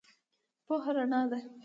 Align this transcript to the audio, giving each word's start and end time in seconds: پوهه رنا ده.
پوهه 0.65 0.91
رنا 0.95 1.21
ده. 1.29 1.39